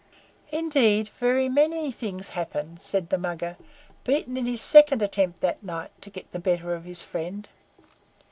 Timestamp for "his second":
4.47-5.03